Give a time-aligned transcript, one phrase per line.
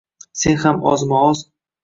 [0.43, 1.39] Sen ham ozma-oz